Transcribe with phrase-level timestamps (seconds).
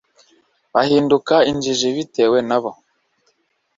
[0.73, 2.71] bahinduka injiji bitewe na bo